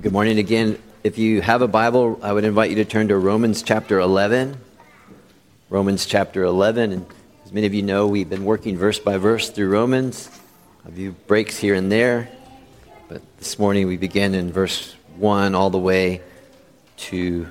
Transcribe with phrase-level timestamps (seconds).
[0.00, 0.78] Good morning again.
[1.04, 4.56] If you have a Bible, I would invite you to turn to Romans chapter 11.
[5.68, 6.92] Romans chapter 11.
[6.92, 7.06] And
[7.44, 10.30] as many of you know, we've been working verse by verse through Romans.
[10.86, 12.30] A few breaks here and there.
[13.06, 16.22] But this morning we begin in verse 1 all the way
[16.96, 17.46] to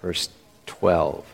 [0.00, 0.30] verse
[0.64, 1.26] 12.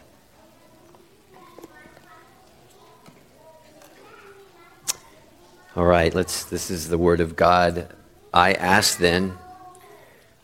[5.77, 7.95] All right, let's this is the word of God
[8.37, 9.39] I ask then,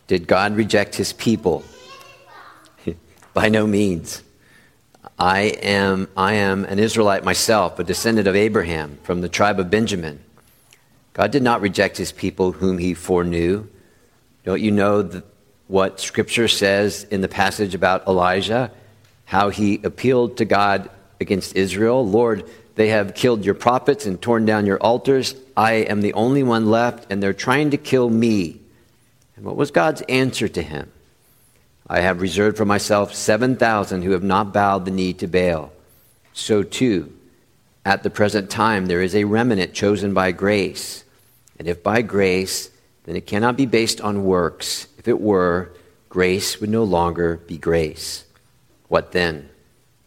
[0.07, 1.63] did God reject his people?
[3.35, 4.23] By no means.
[5.19, 9.69] I am, I am an Israelite myself, a descendant of Abraham from the tribe of
[9.69, 10.21] Benjamin.
[11.13, 13.67] God did not reject his people whom he foreknew.
[14.45, 15.23] Don't you know the,
[15.69, 18.71] what Scripture says in the passage about Elijah?
[19.27, 20.89] How he appealed to God
[21.21, 22.09] against Israel.
[22.09, 22.49] Lord,
[22.83, 25.37] they have killed your prophets and torn down your altars.
[25.57, 28.61] I am the only one left, and they're trying to kill me.
[29.37, 30.91] And what was God's answer to him?
[31.87, 35.73] I have reserved for myself 7,000 who have not bowed the knee to Baal.
[36.33, 37.17] So, too,
[37.85, 41.05] at the present time, there is a remnant chosen by grace.
[41.61, 42.69] And if by grace,
[43.05, 44.89] then it cannot be based on works.
[44.99, 45.71] If it were,
[46.09, 48.25] grace would no longer be grace.
[48.89, 49.51] What then?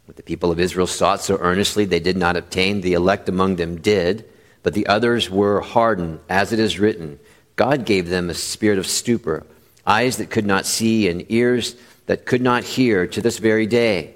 [0.05, 2.81] What the people of Israel sought so earnestly, they did not obtain.
[2.81, 4.25] The elect among them did,
[4.63, 7.19] but the others were hardened, as it is written.
[7.55, 9.45] God gave them a spirit of stupor,
[9.85, 11.75] eyes that could not see, and ears
[12.05, 14.13] that could not hear to this very day.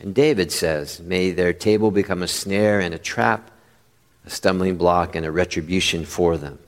[0.00, 3.50] And David says, May their table become a snare and a trap,
[4.26, 6.58] a stumbling block and a retribution for them.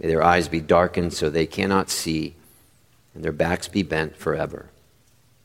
[0.00, 2.34] May their eyes be darkened so they cannot see,
[3.14, 4.70] and their backs be bent forever.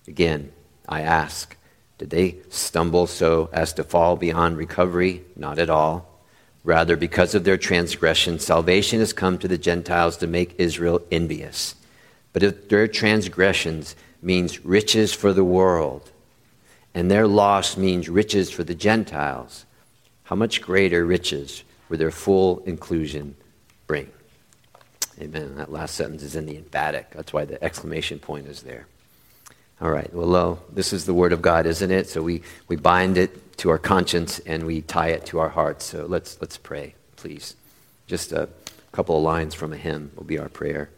[0.07, 0.51] Again,
[0.89, 1.55] I ask,
[2.01, 5.21] did they stumble so as to fall beyond recovery?
[5.35, 6.09] Not at all.
[6.63, 11.75] Rather, because of their transgression, salvation has come to the Gentiles to make Israel envious.
[12.33, 16.09] But if their transgressions means riches for the world,
[16.95, 19.65] and their loss means riches for the Gentiles,
[20.23, 23.35] how much greater riches will their full inclusion
[23.85, 24.09] bring?
[25.19, 25.55] Amen.
[25.55, 27.11] That last sentence is in the emphatic.
[27.11, 28.87] That's why the exclamation point is there.
[29.81, 30.13] All right.
[30.13, 32.07] Well, uh, this is the Word of God, isn't it?
[32.07, 35.85] So we, we bind it to our conscience and we tie it to our hearts.
[35.85, 37.55] So let's, let's pray, please.
[38.05, 38.47] Just a
[38.91, 40.91] couple of lines from a hymn will be our prayer.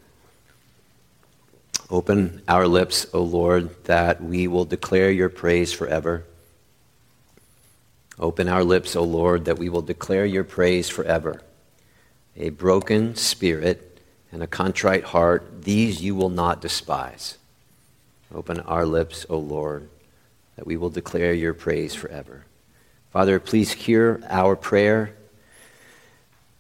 [1.90, 6.26] Open our lips, O Lord, that we will declare your praise forever.
[8.20, 11.42] Open our lips, O Lord, that we will declare your praise forever.
[12.36, 14.02] A broken spirit
[14.32, 17.38] and a contrite heart, these you will not despise.
[18.34, 19.90] Open our lips, O Lord,
[20.56, 22.46] that we will declare your praise forever.
[23.12, 25.16] Father, please hear our prayer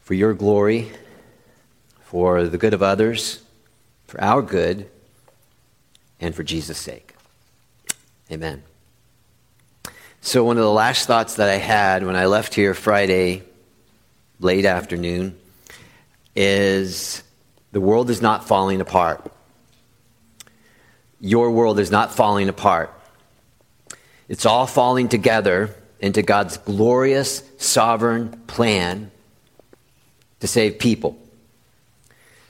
[0.01, 0.91] for your glory,
[2.01, 3.41] for the good of others,
[4.05, 4.87] for our good,
[6.19, 7.15] and for Jesus' sake.
[8.31, 8.61] Amen.
[10.21, 13.43] So, one of the last thoughts that I had when I left here Friday,
[14.39, 15.37] late afternoon,
[16.35, 17.23] is
[17.71, 19.31] the world is not falling apart
[21.23, 22.93] your world is not falling apart.
[24.27, 29.09] It's all falling together into God's glorious, sovereign plan
[30.41, 31.17] to save people.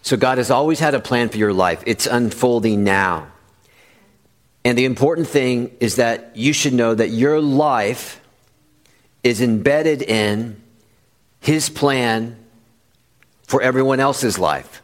[0.02, 1.84] So, God has always had a plan for your life.
[1.86, 3.28] It's unfolding now.
[4.66, 8.20] And the important thing is that you should know that your life
[9.24, 10.60] is embedded in
[11.40, 12.38] His plan
[13.44, 14.83] for everyone else's life.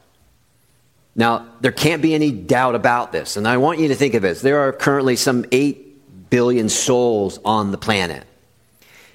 [1.20, 4.22] Now, there can't be any doubt about this, and I want you to think of
[4.22, 4.42] this.
[4.42, 8.24] There are currently some 8 billion souls on the planet.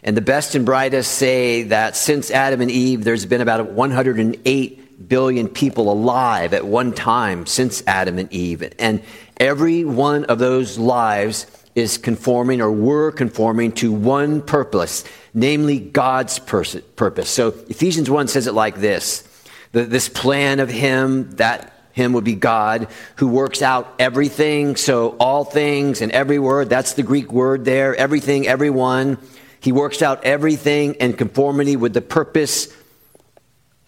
[0.02, 5.08] And the best and brightest say that since Adam and Eve, there's been about 108
[5.08, 8.70] billion people alive at one time since Adam and Eve.
[8.78, 9.02] And
[9.38, 16.38] every one of those lives is conforming or were conforming to one purpose, namely God's
[16.38, 17.30] purpose.
[17.30, 19.26] So Ephesians 1 says it like this
[19.72, 24.76] this plan of Him that him would be God, who works out everything.
[24.76, 27.94] So, all things and every word, that's the Greek word there.
[27.94, 29.18] Everything, everyone.
[29.60, 32.68] He works out everything in conformity with the purpose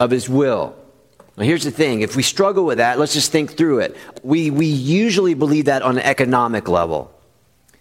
[0.00, 0.75] of his will.
[1.37, 3.97] Now, here's the thing if we struggle with that, let's just think through it.
[4.23, 7.12] We, we usually believe that on an economic level.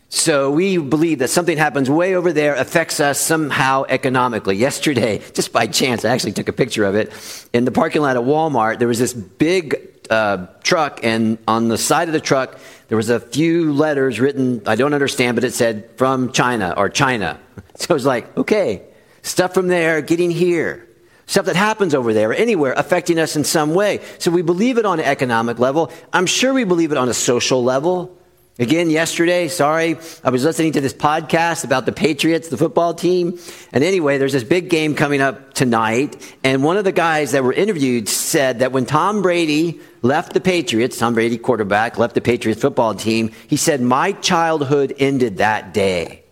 [0.10, 4.56] So we believe that something happens way over there affects us somehow economically.
[4.56, 7.14] Yesterday, just by chance, I actually took a picture of it.
[7.54, 11.78] In the parking lot at Walmart, there was this big uh, truck, and on the
[11.78, 15.54] side of the truck, there was a few letters written, I don't understand, but it
[15.54, 17.40] said from China or China.
[17.78, 18.84] So I was like, okay,
[19.22, 20.88] stuff from there getting here.
[21.26, 24.00] stuff that happens over there, anywhere, affecting us in some way.
[24.18, 25.92] So we believe it on an economic level.
[26.14, 28.15] I'm sure we believe it on a social level.
[28.58, 33.38] Again, yesterday, sorry, I was listening to this podcast about the Patriots, the football team.
[33.74, 36.16] And anyway, there's this big game coming up tonight.
[36.42, 40.40] And one of the guys that were interviewed said that when Tom Brady left the
[40.40, 45.74] Patriots, Tom Brady, quarterback, left the Patriots football team, he said, My childhood ended that
[45.74, 46.24] day.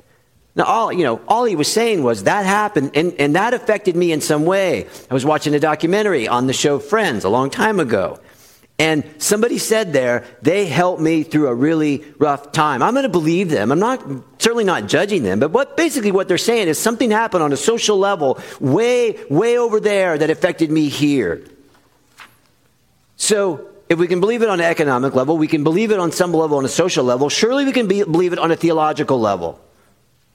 [0.56, 3.98] Now, all, you know, all he was saying was that happened and, and that affected
[3.98, 4.88] me in some way.
[5.12, 8.22] I was watching a documentary on the show Friends a long time ago.
[8.83, 12.83] And somebody said there, they helped me through a really rough time.
[12.83, 13.71] I'm going to believe them.
[13.71, 14.06] I'm not,
[14.39, 17.57] certainly not judging them, but what, basically what they're saying is something happened on a
[17.57, 21.45] social level way, way over there that affected me here.
[23.15, 26.12] So, if we can believe it on an economic level, we can believe it on
[26.12, 29.18] some level on a social level, surely we can be, believe it on a theological
[29.18, 29.62] level.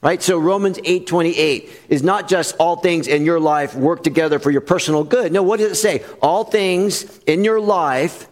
[0.01, 0.23] Right?
[0.23, 4.61] So Romans 8:28 is not just all things in your life work together for your
[4.61, 5.33] personal good.
[5.33, 6.03] No, what does it say?
[6.21, 8.28] All things in your life,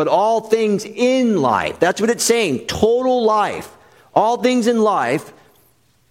[0.00, 1.78] but all things in life.
[1.78, 2.60] That's what it's saying.
[2.68, 3.70] Total life.
[4.14, 5.30] All things in life.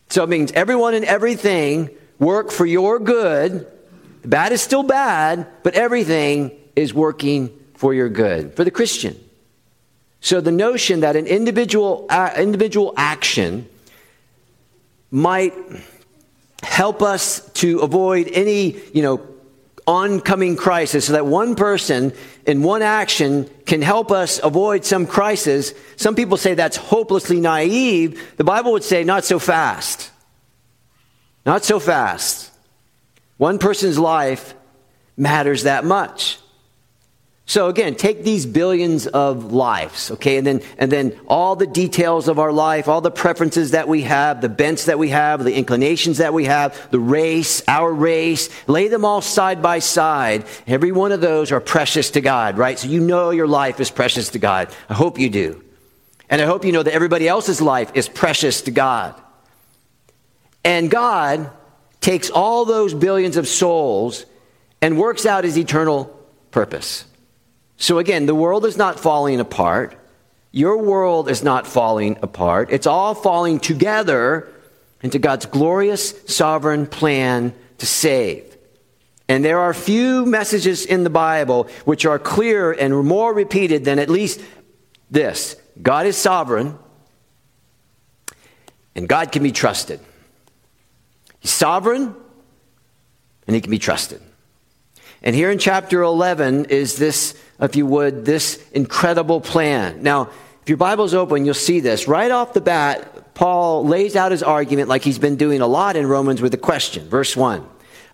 [0.09, 1.89] So it means everyone and everything
[2.19, 3.65] work for your good.
[4.21, 9.19] The bad is still bad, but everything is working for your good, for the Christian.
[10.21, 13.67] So the notion that an individual, uh, individual action
[15.09, 15.55] might
[16.61, 19.17] help us to avoid any, you know,
[19.89, 22.13] oncoming crisis so that one person
[22.45, 25.73] in one action can help us avoid some crisis.
[25.95, 28.35] Some people say that's hopelessly naive.
[28.37, 30.11] The Bible would say not so fast.
[31.43, 32.51] Not so fast.
[33.37, 34.53] One person's life
[35.17, 36.38] matters that much.
[37.49, 42.27] So again, take these billions of lives, okay, and then and then all the details
[42.27, 45.55] of our life, all the preferences that we have, the bents that we have, the
[45.55, 50.45] inclinations that we have, the race, our race, lay them all side by side.
[50.67, 52.77] Every one of those are precious to God, right?
[52.77, 54.71] So you know your life is precious to God.
[54.87, 55.63] I hope you do.
[56.29, 59.19] And I hope you know that everybody else's life is precious to God.
[60.63, 61.49] And God
[61.99, 64.27] takes all those billions of souls
[64.83, 66.15] and works out his eternal
[66.51, 67.05] purpose.
[67.79, 69.97] So again, the world is not falling apart.
[70.51, 72.69] Your world is not falling apart.
[72.71, 74.49] It's all falling together
[75.01, 78.57] into God's glorious sovereign plan to save.
[79.29, 83.97] And there are few messages in the Bible which are clearer and more repeated than
[83.97, 84.41] at least
[85.09, 86.77] this God is sovereign,
[88.93, 90.01] and God can be trusted.
[91.39, 92.13] He's sovereign,
[93.47, 94.21] and he can be trusted.
[95.21, 100.01] And here in chapter 11 is this if you would, this incredible plan.
[100.03, 100.29] Now,
[100.61, 102.07] if your Bible's open, you'll see this.
[102.07, 105.95] Right off the bat, Paul lays out his argument like he's been doing a lot
[105.95, 107.07] in Romans with a question.
[107.09, 107.67] Verse 1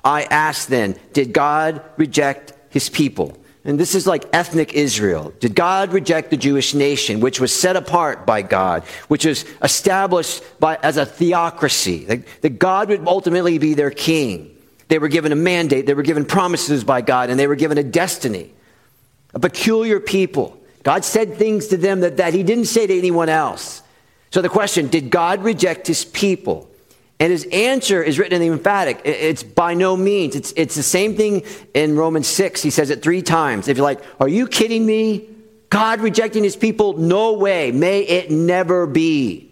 [0.03, 3.37] I ask then, did God reject his people?
[3.63, 5.33] And this is like ethnic Israel.
[5.39, 10.43] Did God reject the Jewish nation, which was set apart by God, which was established
[10.59, 14.55] by, as a theocracy, that, that God would ultimately be their king?
[14.87, 17.79] They were given a mandate, they were given promises by God, and they were given
[17.79, 18.53] a destiny
[19.35, 20.59] a peculiar people.
[20.83, 23.83] God said things to them that, that he didn't say to anyone else.
[24.31, 26.69] So the question, did God reject his people?
[27.19, 29.01] And his answer is written in the emphatic.
[29.05, 30.35] It's by no means.
[30.35, 31.43] It's, it's the same thing
[31.73, 32.61] in Romans 6.
[32.61, 33.67] He says it three times.
[33.67, 35.29] If you're like, are you kidding me?
[35.69, 36.97] God rejecting his people?
[36.97, 37.71] No way.
[37.71, 39.49] May it never be.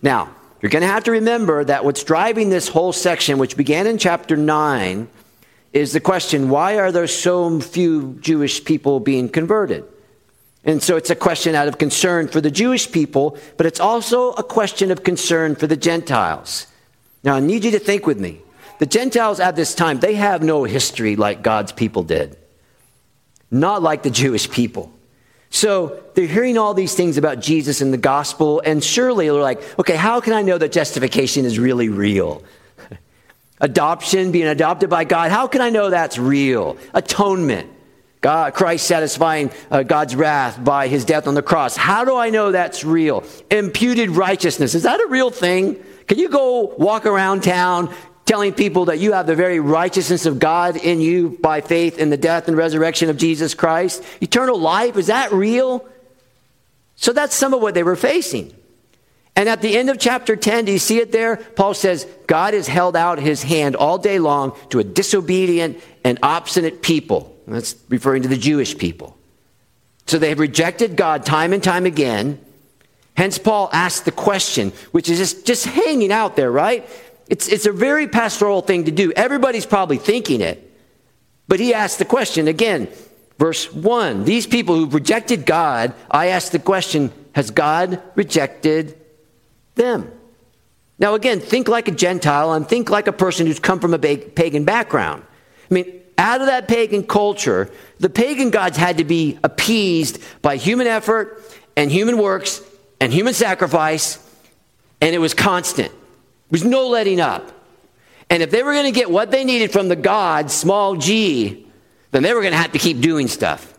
[0.00, 3.86] Now, you're going to have to remember that what's driving this whole section, which began
[3.86, 5.08] in chapter 9,
[5.72, 9.84] is the question why are there so few Jewish people being converted?
[10.64, 14.30] And so it's a question out of concern for the Jewish people, but it's also
[14.32, 16.66] a question of concern for the Gentiles.
[17.24, 18.40] Now, I need you to think with me.
[18.78, 22.36] The Gentiles at this time, they have no history like God's people did,
[23.50, 24.92] not like the Jewish people.
[25.50, 29.62] So they're hearing all these things about Jesus and the gospel, and surely they're like,
[29.78, 32.42] okay, how can I know that justification is really real?
[33.62, 35.30] Adoption, being adopted by God.
[35.30, 36.76] How can I know that's real?
[36.92, 37.70] Atonement.
[38.20, 41.76] God, Christ satisfying uh, God's wrath by his death on the cross.
[41.76, 43.24] How do I know that's real?
[43.50, 44.74] Imputed righteousness.
[44.74, 45.82] Is that a real thing?
[46.06, 47.92] Can you go walk around town
[48.24, 52.10] telling people that you have the very righteousness of God in you by faith in
[52.10, 54.04] the death and resurrection of Jesus Christ?
[54.20, 55.84] Eternal life, is that real?
[56.94, 58.54] So that's some of what they were facing.
[59.34, 61.36] And at the end of chapter 10, do you see it there?
[61.36, 66.18] Paul says, God has held out his hand all day long to a disobedient and
[66.22, 67.34] obstinate people.
[67.46, 69.16] That's referring to the Jewish people.
[70.06, 72.44] So they have rejected God time and time again.
[73.16, 76.88] Hence, Paul asked the question, which is just, just hanging out there, right?
[77.28, 79.12] It's, it's a very pastoral thing to do.
[79.12, 80.70] Everybody's probably thinking it.
[81.48, 82.88] But he asked the question again,
[83.38, 88.98] verse 1 These people who rejected God, I ask the question, has God rejected
[89.74, 90.10] them?
[90.98, 93.98] Now, again, think like a Gentile and think like a person who's come from a
[93.98, 95.24] pagan background.
[95.70, 100.56] I mean, out of that pagan culture, the pagan gods had to be appeased by
[100.56, 101.42] human effort
[101.76, 102.60] and human works
[103.00, 104.18] and human sacrifice,
[105.00, 105.90] and it was constant.
[105.90, 105.98] There
[106.50, 107.50] was no letting up.
[108.30, 111.66] And if they were going to get what they needed from the gods, small g,
[112.12, 113.71] then they were going to have to keep doing stuff.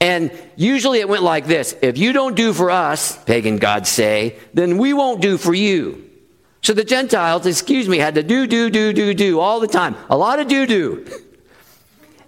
[0.00, 4.38] And usually it went like this if you don't do for us, pagan gods say,
[4.54, 6.04] then we won't do for you.
[6.62, 9.96] So the Gentiles, excuse me, had to do, do, do, do, do all the time.
[10.10, 11.06] A lot of do, do.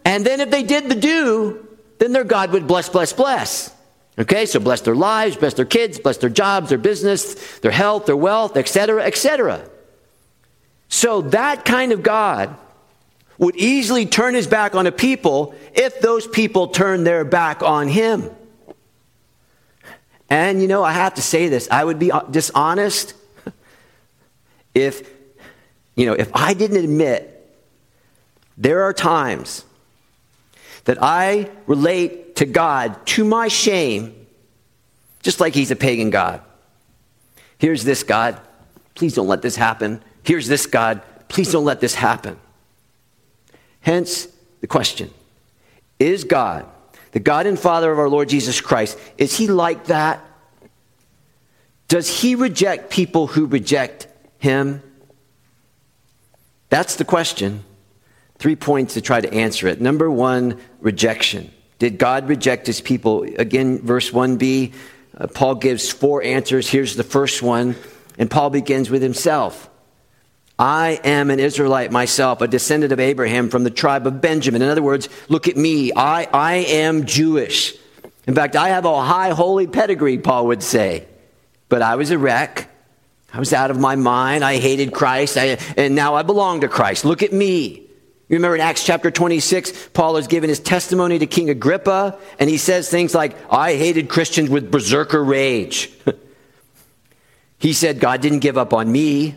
[0.04, 1.66] And then if they did the do,
[1.98, 3.74] then their God would bless, bless, bless.
[4.18, 8.06] Okay, so bless their lives, bless their kids, bless their jobs, their business, their health,
[8.06, 9.68] their wealth, etc., etc.
[10.88, 12.56] So that kind of God
[13.40, 17.88] would easily turn his back on a people if those people turned their back on
[17.88, 18.30] him.
[20.28, 23.14] And you know, I have to say this, I would be dishonest
[24.74, 25.10] if
[25.96, 27.26] you know, if I didn't admit
[28.56, 29.64] there are times
[30.84, 34.26] that I relate to God to my shame,
[35.22, 36.42] just like He's a pagan God.
[37.58, 38.40] Here's this God.
[38.94, 40.02] Please don't let this happen.
[40.22, 41.02] Here's this God.
[41.28, 42.38] Please don't let this happen.
[43.80, 44.28] Hence
[44.60, 45.10] the question
[45.98, 46.66] Is God,
[47.12, 50.24] the God and Father of our Lord Jesus Christ, is He like that?
[51.88, 54.06] Does He reject people who reject
[54.38, 54.82] Him?
[56.68, 57.64] That's the question.
[58.38, 59.80] Three points to try to answer it.
[59.80, 61.50] Number one, rejection.
[61.78, 63.22] Did God reject his people?
[63.22, 64.72] Again, verse 1b,
[65.16, 66.68] uh, Paul gives four answers.
[66.68, 67.74] Here's the first one,
[68.18, 69.68] and Paul begins with himself.
[70.60, 74.60] I am an Israelite myself, a descendant of Abraham from the tribe of Benjamin.
[74.60, 75.90] In other words, look at me.
[75.96, 77.74] I, I am Jewish.
[78.26, 81.06] In fact, I have a high holy pedigree, Paul would say.
[81.70, 82.68] But I was a wreck.
[83.32, 84.44] I was out of my mind.
[84.44, 85.38] I hated Christ.
[85.38, 87.06] I, and now I belong to Christ.
[87.06, 87.86] Look at me.
[88.28, 92.50] You remember in Acts chapter 26, Paul is giving his testimony to King Agrippa, and
[92.50, 95.90] he says things like, I hated Christians with berserker rage.
[97.58, 99.36] he said, God didn't give up on me.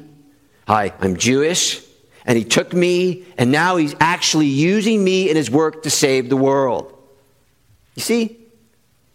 [0.67, 1.81] I, I'm Jewish,
[2.25, 6.29] and he took me, and now he's actually using me in his work to save
[6.29, 6.97] the world.
[7.95, 8.37] You see?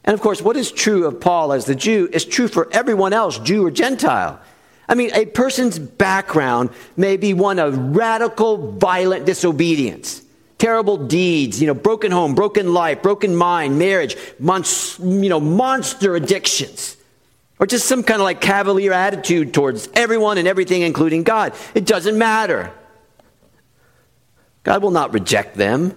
[0.05, 3.13] And of course, what is true of Paul as the Jew is true for everyone
[3.13, 4.41] else, Jew or Gentile.
[4.89, 10.23] I mean, a person's background may be one of radical, violent disobedience,
[10.57, 16.97] terrible deeds, you know, broken home, broken life, broken mind, marriage, you know, monster addictions,
[17.59, 21.55] or just some kind of like cavalier attitude towards everyone and everything, including God.
[21.75, 22.73] It doesn't matter.
[24.63, 25.95] God will not reject them.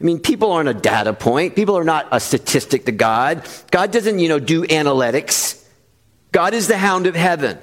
[0.00, 1.54] I mean, people aren't a data point.
[1.54, 3.46] People are not a statistic to God.
[3.70, 5.62] God doesn't, you know, do analytics.
[6.32, 7.58] God is the hound of heaven.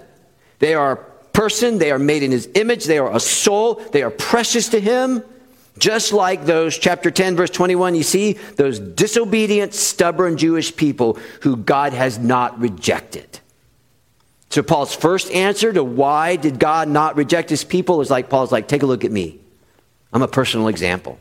[0.60, 0.98] They are a
[1.34, 4.80] person, they are made in his image, they are a soul, they are precious to
[4.80, 5.24] him.
[5.80, 11.56] Just like those, chapter 10, verse 21, you see those disobedient, stubborn Jewish people who
[11.56, 13.40] God has not rejected.
[14.50, 18.52] So, Paul's first answer to why did God not reject his people is like Paul's
[18.52, 19.40] like, take a look at me.
[20.12, 21.20] I'm a personal example.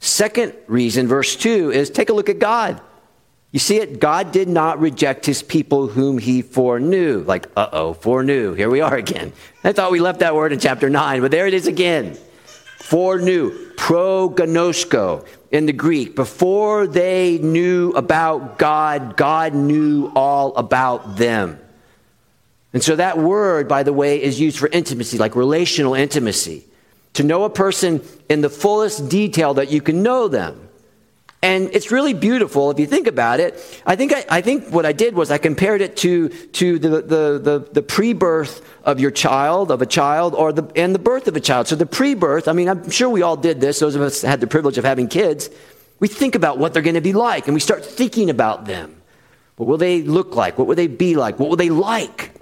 [0.00, 2.80] Second reason, verse 2, is take a look at God.
[3.52, 4.00] You see it?
[4.00, 7.22] God did not reject his people whom he foreknew.
[7.24, 8.54] Like, uh oh, foreknew.
[8.54, 9.32] Here we are again.
[9.62, 12.18] I thought we left that word in chapter 9, but there it is again.
[12.84, 16.14] Foreknew, proginosko in the Greek.
[16.14, 21.58] Before they knew about God, God knew all about them.
[22.74, 26.66] And so that word, by the way, is used for intimacy, like relational intimacy.
[27.14, 30.63] To know a person in the fullest detail that you can know them.
[31.44, 33.52] And it's really beautiful if you think about it.
[33.84, 36.88] I think, I, I think what I did was I compared it to, to the,
[36.88, 40.98] the, the, the pre birth of your child, of a child, or the, and the
[40.98, 41.68] birth of a child.
[41.68, 44.22] So the pre birth, I mean, I'm sure we all did this, those of us
[44.22, 45.50] had the privilege of having kids.
[46.00, 49.02] We think about what they're going to be like, and we start thinking about them.
[49.56, 50.56] What will they look like?
[50.56, 51.38] What will they be like?
[51.38, 52.32] What will they like?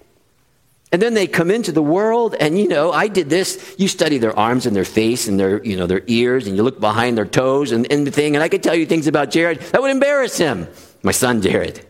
[0.92, 3.74] And then they come into the world, and you know, I did this.
[3.78, 6.62] You study their arms and their face and their, you know, their ears, and you
[6.62, 9.30] look behind their toes and, and the thing, and I could tell you things about
[9.30, 10.68] Jared that would embarrass him,
[11.02, 11.84] my son Jared.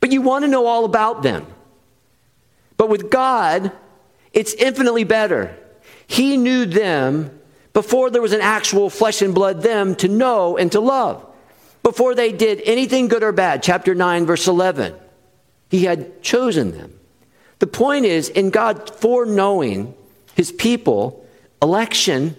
[0.00, 1.46] But you want to know all about them.
[2.76, 3.72] But with God,
[4.34, 5.56] it's infinitely better.
[6.06, 7.40] He knew them
[7.72, 11.26] before there was an actual flesh and blood them to know and to love.
[11.82, 14.94] Before they did anything good or bad, chapter 9, verse 11,
[15.70, 16.99] he had chosen them.
[17.60, 19.94] The point is, in God foreknowing
[20.34, 21.24] his people,
[21.62, 22.36] election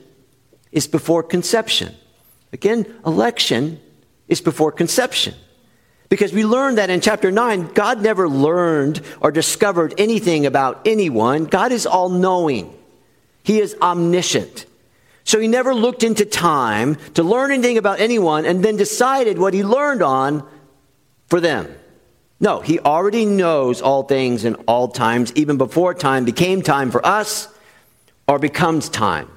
[0.72, 1.96] is before conception.
[2.52, 3.80] Again, election
[4.28, 5.36] is before conception.
[6.10, 11.46] Because we learned that in chapter 9, God never learned or discovered anything about anyone.
[11.46, 12.74] God is all knowing,
[13.44, 14.66] He is omniscient.
[15.24, 19.54] So He never looked into time to learn anything about anyone and then decided what
[19.54, 20.46] He learned on
[21.28, 21.74] for them.
[22.42, 27.06] No, He already knows all things in all times, even before time became time for
[27.06, 27.48] us
[28.28, 29.30] or becomes time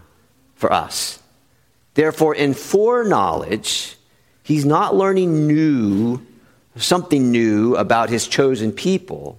[0.56, 1.20] for us.
[1.94, 3.96] Therefore, in foreknowledge,
[4.42, 6.20] He's not learning new
[6.76, 9.38] something new about his chosen people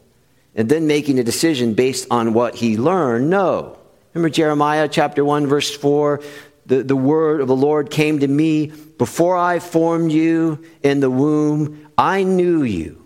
[0.56, 3.30] and then making a decision based on what he learned.
[3.30, 3.78] No.
[4.14, 6.22] Remember Jeremiah chapter 1, verse 4?
[6.66, 8.68] The, the word of the Lord came to me
[8.98, 11.90] before I formed you in the womb.
[11.98, 13.05] I knew you.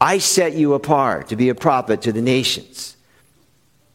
[0.00, 2.96] I set you apart to be a prophet to the nations.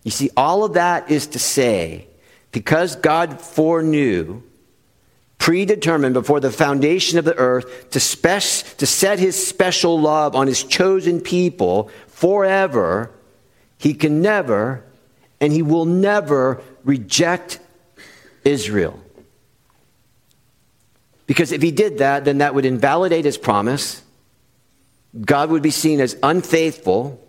[0.04, 2.08] You see, all of that is to say,
[2.52, 4.42] because God foreknew,
[5.38, 10.48] predetermined before the foundation of the earth to, spe- to set his special love on
[10.48, 13.12] his chosen people forever,
[13.78, 14.84] he can never
[15.40, 17.60] and he will never reject
[18.46, 19.00] Israel.
[21.26, 24.04] Because if he did that, then that would invalidate his promise.
[25.20, 27.20] God would be seen as unfaithful.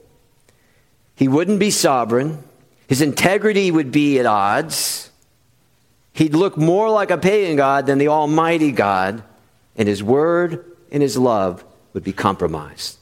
[1.17, 2.43] He wouldn't be sovereign.
[2.87, 5.11] His integrity would be at odds.
[6.13, 9.23] He'd look more like a pagan God than the Almighty God,
[9.77, 12.99] and his word and his love would be compromised.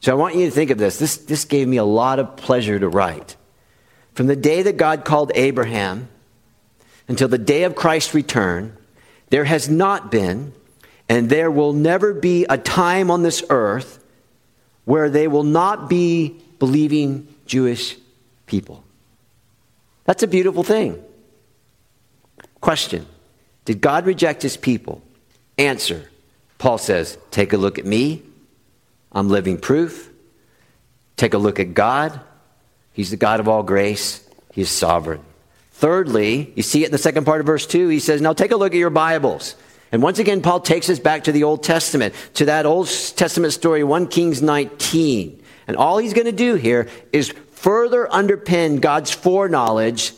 [0.00, 0.98] So I want you to think of this.
[0.98, 3.36] This, this gave me a lot of pleasure to write.
[4.14, 6.08] From the day that God called Abraham
[7.08, 8.76] until the day of Christ's return,
[9.30, 10.52] there has not been,
[11.10, 14.02] and there will never be a time on this earth
[14.84, 17.96] where they will not be believing Jewish
[18.46, 18.84] people.
[20.04, 21.02] That's a beautiful thing.
[22.60, 23.06] Question
[23.64, 25.02] Did God reject his people?
[25.58, 26.08] Answer
[26.58, 28.22] Paul says, Take a look at me.
[29.10, 30.08] I'm living proof.
[31.16, 32.20] Take a look at God.
[32.92, 35.22] He's the God of all grace, He's sovereign.
[35.72, 38.52] Thirdly, you see it in the second part of verse 2, he says, Now take
[38.52, 39.56] a look at your Bibles.
[39.92, 43.52] And once again, Paul takes us back to the Old Testament, to that Old Testament
[43.52, 45.42] story, 1 Kings 19.
[45.66, 50.12] And all he's going to do here is further underpin God's foreknowledge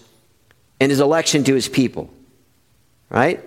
[0.81, 2.11] and his election to his people
[3.13, 3.47] right?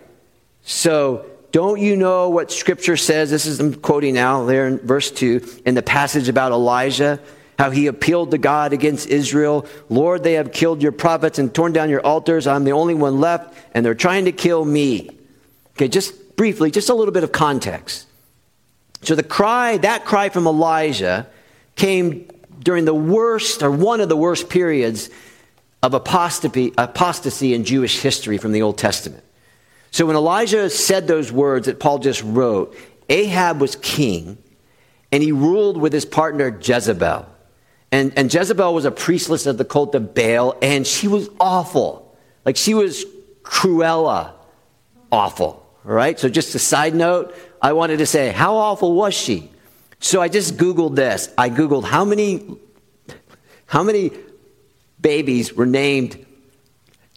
[0.64, 3.30] So, don't you know what Scripture says?
[3.30, 7.20] This is, I'm quoting now there in verse 2, in the passage about Elijah,
[7.58, 9.66] how he appealed to God against Israel.
[9.90, 12.46] Lord, they have killed your prophets and torn down your altars.
[12.46, 15.14] I'm the only one left, and they're trying to kill me.
[15.76, 18.08] Okay, just briefly, just a little bit of context.
[19.02, 21.28] So, the cry, that cry from Elijah
[21.76, 22.28] came
[22.60, 25.10] during the worst, or one of the worst periods
[25.84, 29.24] of apostasy, apostasy in Jewish history from the Old Testament.
[29.92, 32.76] So when Elijah said those words that Paul just wrote,
[33.08, 34.38] Ahab was king
[35.12, 37.26] and he ruled with his partner Jezebel.
[37.94, 42.18] And, and Jezebel was a priestess of the cult of Baal and she was awful.
[42.44, 43.06] Like she was
[43.44, 44.34] Cruella
[45.14, 45.64] awful.
[45.86, 46.19] All right?
[46.19, 49.52] So just a side note, I wanted to say, how awful was she?
[50.00, 51.34] So I just Googled this.
[51.38, 52.58] I Googled how many,
[53.67, 54.12] how many
[55.00, 56.26] babies were named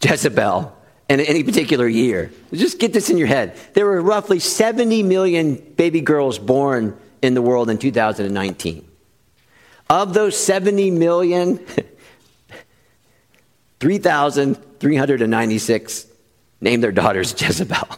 [0.02, 0.74] Jezebel
[1.08, 2.30] in any particular year.
[2.52, 3.56] Just get this in your head.
[3.74, 8.84] There were roughly 70 million baby girls born in the world in 2019.
[9.90, 11.64] Of those 70 million,
[13.80, 16.06] 3,396
[16.60, 17.88] named their daughters Jezebel.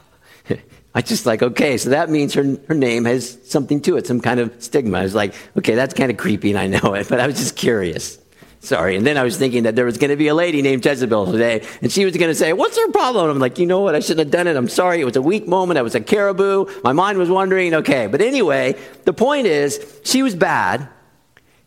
[0.95, 4.21] I just like, okay, so that means her, her name has something to it, some
[4.21, 4.99] kind of stigma.
[4.99, 7.37] I was like, okay, that's kind of creepy and I know it, but I was
[7.37, 8.19] just curious.
[8.63, 8.95] Sorry.
[8.95, 11.33] And then I was thinking that there was going to be a lady named Jezebel
[11.33, 13.25] today, and she was going to say, What's her problem?
[13.25, 13.95] And I'm like, You know what?
[13.95, 14.55] I shouldn't have done it.
[14.55, 15.01] I'm sorry.
[15.01, 15.79] It was a weak moment.
[15.79, 16.67] I was a caribou.
[16.85, 17.73] My mind was wandering.
[17.73, 18.07] Okay.
[18.07, 20.87] But anyway, the point is, she was bad,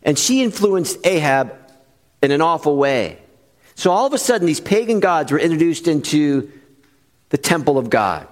[0.04, 1.52] and she influenced Ahab
[2.22, 3.18] in an awful way.
[3.74, 6.52] So all of a sudden, these pagan gods were introduced into
[7.30, 8.28] the temple of God.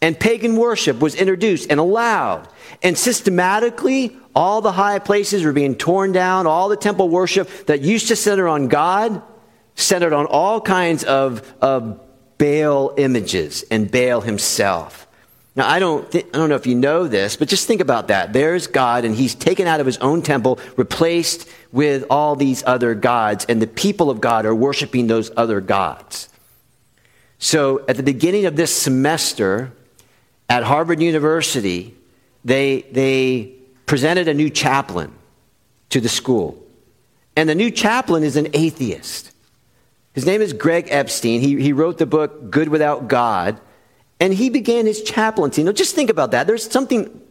[0.00, 2.48] And pagan worship was introduced and allowed.
[2.82, 6.46] And systematically, all the high places were being torn down.
[6.46, 9.22] All the temple worship that used to center on God
[9.74, 12.00] centered on all kinds of, of
[12.36, 15.06] Baal images and Baal himself.
[15.54, 18.08] Now, I don't, th- I don't know if you know this, but just think about
[18.08, 18.32] that.
[18.32, 22.94] There's God, and he's taken out of his own temple, replaced with all these other
[22.94, 26.28] gods, and the people of God are worshiping those other gods.
[27.40, 29.72] So, at the beginning of this semester
[30.48, 31.94] at Harvard University,
[32.44, 33.52] they, they
[33.86, 35.12] presented a new chaplain
[35.90, 36.62] to the school.
[37.36, 39.32] And the new chaplain is an atheist.
[40.12, 41.40] His name is Greg Epstein.
[41.40, 43.60] He, he wrote the book Good Without God.
[44.20, 45.62] And he began his chaplaincy.
[45.62, 46.46] Now, just think about that.
[46.46, 47.22] There's something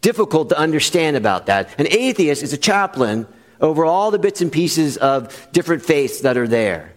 [0.00, 1.78] difficult to understand about that.
[1.78, 3.26] An atheist is a chaplain
[3.60, 6.94] over all the bits and pieces of different faiths that are there.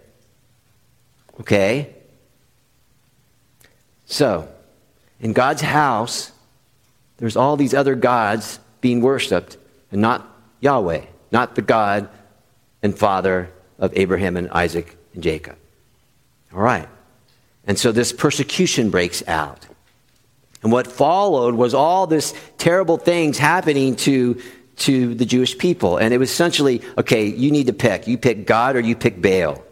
[1.41, 1.93] Okay?
[4.05, 4.47] So,
[5.23, 6.31] in God's house,
[7.17, 9.57] there's all these other gods being worshiped,
[9.89, 10.27] and not
[10.59, 12.09] Yahweh, not the God
[12.83, 15.55] and Father of Abraham and Isaac and Jacob.
[16.53, 16.89] All right.
[17.65, 19.65] And so this persecution breaks out.
[20.61, 24.41] And what followed was all this terrible things happening to,
[24.77, 25.97] to the Jewish people.
[25.97, 28.07] And it was essentially, okay, you need to pick.
[28.07, 29.63] You pick God or you pick Baal.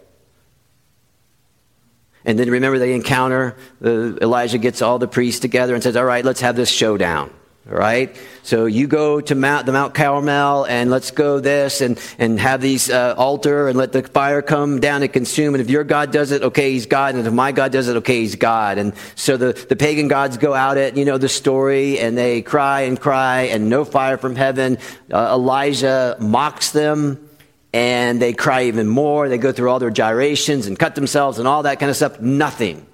[2.25, 6.05] And then remember they encounter, uh, Elijah gets all the priests together and says, all
[6.05, 7.31] right, let's have this showdown.
[7.69, 8.15] All right?
[8.41, 12.59] So you go to Mount, the Mount Carmel and let's go this and, and have
[12.59, 15.53] these uh, altar and let the fire come down and consume.
[15.53, 17.13] And if your God does it, okay, he's God.
[17.13, 18.79] And if my God does it, okay, he's God.
[18.79, 22.41] And so the, the pagan gods go out at, you know, the story and they
[22.41, 24.79] cry and cry and no fire from heaven.
[25.11, 27.29] Uh, Elijah mocks them
[27.73, 29.29] and they cry even more.
[29.29, 32.19] They go through all their gyrations and cut themselves and all that kind of stuff.
[32.19, 32.85] Nothing.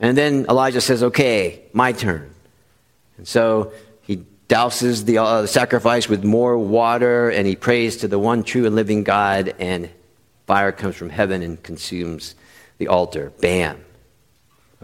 [0.00, 2.32] And then Elijah says, okay, my turn.
[3.16, 8.18] And so he douses the uh, sacrifice with more water, and he prays to the
[8.18, 9.90] one true and living God, and
[10.46, 12.34] fire comes from heaven and consumes
[12.78, 13.32] the altar.
[13.40, 13.84] Bam.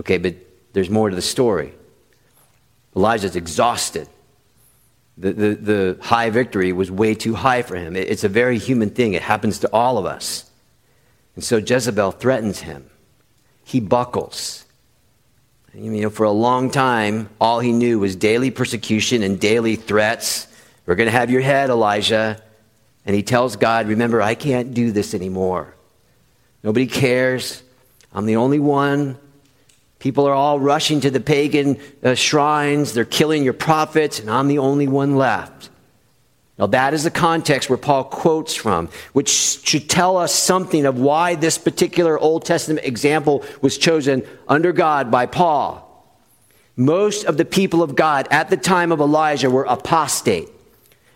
[0.01, 0.35] Okay, but
[0.73, 1.73] there's more to the story.
[2.97, 4.09] Elijah's exhausted.
[5.17, 7.97] The, the, the high victory was way too high for him.
[7.97, 10.51] It, it's a very human thing, it happens to all of us.
[11.35, 12.91] And so Jezebel threatens him.
[13.65, 14.65] He buckles.
[15.73, 20.47] You know, for a long time, all he knew was daily persecution and daily threats.
[20.87, 22.41] We're going to have your head, Elijah.
[23.05, 25.75] And he tells God, Remember, I can't do this anymore.
[26.63, 27.63] Nobody cares.
[28.13, 29.19] I'm the only one.
[30.05, 32.93] People are all rushing to the pagan uh, shrines.
[32.93, 35.71] They're killing your prophets, and I'm the only one left.
[36.59, 40.99] Now, that is the context where Paul quotes from, which should tell us something of
[40.99, 45.81] why this particular Old Testament example was chosen under God by Paul.
[46.77, 50.51] Most of the people of God at the time of Elijah were apostate.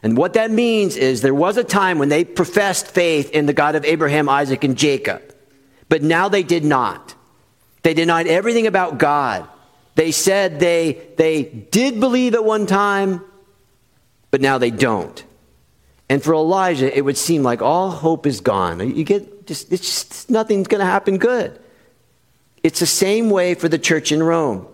[0.02, 3.52] And what that means is there was a time when they professed faith in the
[3.52, 5.34] God of Abraham, Isaac, and Jacob,
[5.90, 7.14] but now they did not.
[7.82, 9.48] They denied everything about God.
[9.94, 13.24] They said they, they did believe at one time,
[14.30, 15.24] but now they don't.
[16.08, 18.96] And for Elijah, it would seem like all hope is gone.
[18.96, 21.58] You get just, it's just nothing's going to happen good.
[22.62, 24.66] It's the same way for the church in Rome.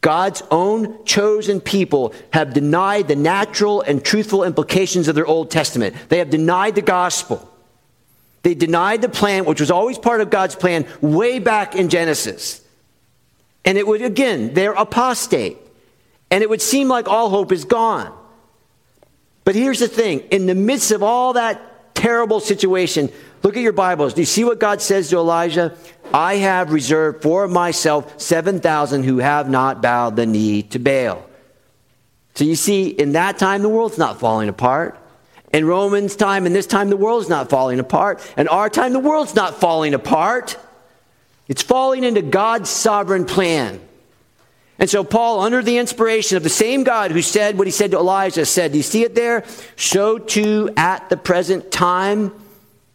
[0.00, 5.94] God's own chosen people have denied the natural and truthful implications of their Old Testament.
[6.08, 7.48] They have denied the gospel.
[8.42, 12.60] They denied the plan, which was always part of God's plan way back in Genesis.
[13.64, 15.58] And it would, again, they're apostate.
[16.30, 18.12] And it would seem like all hope is gone.
[19.44, 23.10] But here's the thing in the midst of all that terrible situation,
[23.42, 24.14] look at your Bibles.
[24.14, 25.76] Do you see what God says to Elijah?
[26.12, 31.24] I have reserved for myself 7,000 who have not bowed the knee to Baal.
[32.34, 34.98] So you see, in that time, the world's not falling apart.
[35.52, 38.26] In Romans' time, and this time, the world's not falling apart.
[38.38, 40.56] In our time, the world's not falling apart.
[41.46, 43.80] It's falling into God's sovereign plan.
[44.78, 47.90] And so, Paul, under the inspiration of the same God who said what he said
[47.90, 49.44] to Elijah, said, Do you see it there?
[49.76, 52.32] So too at the present time.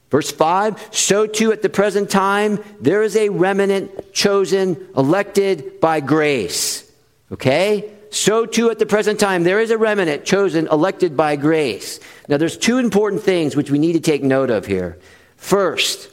[0.09, 5.99] Verse 5 So too at the present time, there is a remnant chosen, elected by
[5.99, 6.91] grace.
[7.31, 7.93] Okay?
[8.09, 11.99] So too at the present time, there is a remnant chosen, elected by grace.
[12.27, 14.97] Now, there's two important things which we need to take note of here.
[15.35, 16.09] First,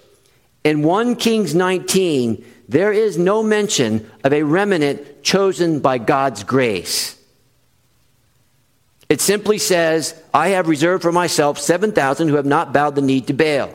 [0.65, 7.21] in 1 Kings 19, there is no mention of a remnant chosen by God's grace.
[9.09, 13.21] It simply says, I have reserved for myself 7,000 who have not bowed the knee
[13.23, 13.71] to Baal.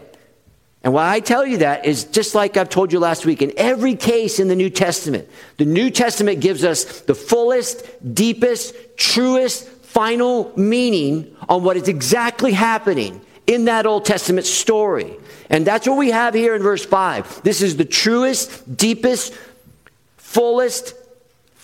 [0.84, 3.52] And why I tell you that is just like I've told you last week, in
[3.58, 9.68] every case in the New Testament, the New Testament gives us the fullest, deepest, truest,
[9.68, 15.18] final meaning on what is exactly happening in that Old Testament story.
[15.50, 17.42] And that's what we have here in verse 5.
[17.44, 19.34] This is the truest, deepest,
[20.18, 20.94] fullest,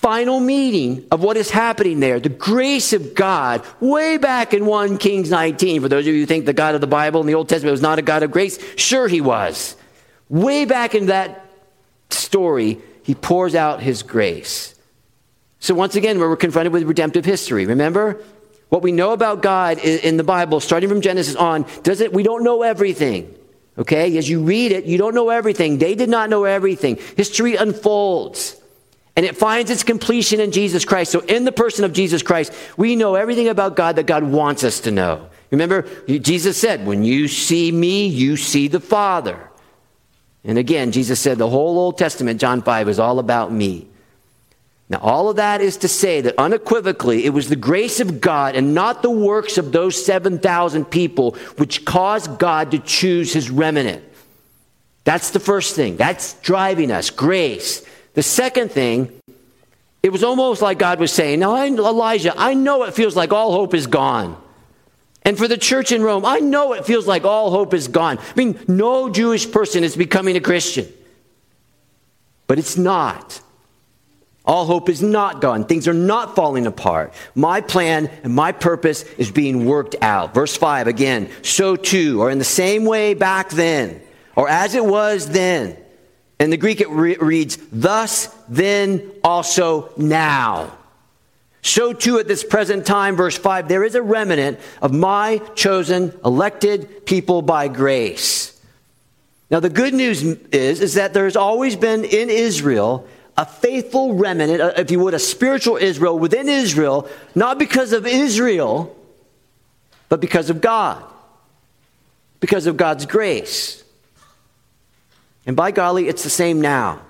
[0.05, 2.19] final meeting of what is happening there.
[2.19, 5.81] The grace of God, way back in 1 Kings 19.
[5.81, 7.71] For those of you who think the God of the Bible in the Old Testament
[7.71, 9.75] was not a God of grace, sure he was.
[10.29, 11.47] Way back in that
[12.11, 14.75] story, he pours out his grace.
[15.57, 17.65] So once again, we're confronted with redemptive history.
[17.65, 18.21] Remember?
[18.69, 22.43] What we know about God in the Bible, starting from Genesis on, doesn't we don't
[22.43, 23.33] know everything.
[23.75, 24.15] Okay?
[24.19, 25.79] As you read it, you don't know everything.
[25.79, 26.99] They did not know everything.
[27.17, 28.61] History unfolds.
[29.15, 31.11] And it finds its completion in Jesus Christ.
[31.11, 34.63] So, in the person of Jesus Christ, we know everything about God that God wants
[34.63, 35.29] us to know.
[35.51, 39.49] Remember, Jesus said, When you see me, you see the Father.
[40.43, 43.87] And again, Jesus said the whole Old Testament, John 5, is all about me.
[44.87, 48.55] Now, all of that is to say that unequivocally, it was the grace of God
[48.55, 54.03] and not the works of those 7,000 people which caused God to choose his remnant.
[55.03, 55.97] That's the first thing.
[55.97, 57.83] That's driving us grace.
[58.15, 59.11] The second thing,
[60.01, 63.51] it was almost like God was saying, Now, Elijah, I know it feels like all
[63.51, 64.41] hope is gone.
[65.23, 68.19] And for the church in Rome, I know it feels like all hope is gone.
[68.19, 70.87] I mean, no Jewish person is becoming a Christian.
[72.47, 73.41] But it's not.
[74.45, 75.65] All hope is not gone.
[75.65, 77.13] Things are not falling apart.
[77.33, 80.35] My plan and my purpose is being worked out.
[80.35, 83.99] Verse 5 again, so too, or in the same way back then,
[84.35, 85.75] or as it was then.
[86.39, 90.77] In the Greek, it re- reads, thus, then, also, now.
[91.61, 96.13] So too at this present time, verse 5, there is a remnant of my chosen,
[96.23, 98.51] elected people by grace.
[99.49, 104.61] Now, the good news is, is that there's always been in Israel a faithful remnant,
[104.61, 108.95] uh, if you would, a spiritual Israel within Israel, not because of Israel,
[110.07, 111.03] but because of God,
[112.39, 113.83] because of God's grace.
[115.45, 117.01] And by golly, it's the same now.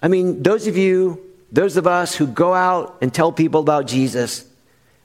[0.00, 3.86] I mean, those of you, those of us who go out and tell people about
[3.86, 4.46] Jesus,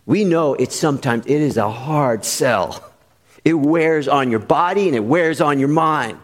[0.05, 2.83] we know it's sometimes it is a hard sell.
[3.43, 6.19] It wears on your body and it wears on your mind.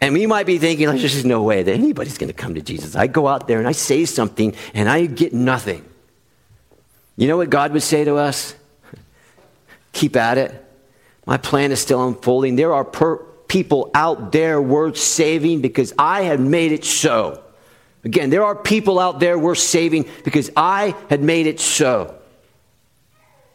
[0.00, 2.54] And we might be thinking, like, there's just no way that anybody's going to come
[2.54, 2.96] to Jesus.
[2.96, 5.84] I go out there and I say something and I get nothing.
[7.16, 8.54] You know what God would say to us?
[9.92, 10.64] Keep at it.
[11.26, 12.56] My plan is still unfolding.
[12.56, 17.42] There are per- people out there worth saving because I had made it so.
[18.04, 22.16] Again, there are people out there worth saving because I had made it so.